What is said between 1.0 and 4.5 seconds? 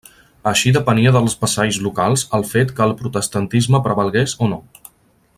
dels vassalls locals el fet que el Protestantisme prevalgués o